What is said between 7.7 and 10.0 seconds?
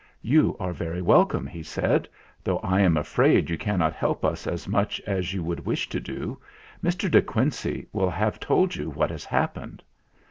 will have told you what has happened."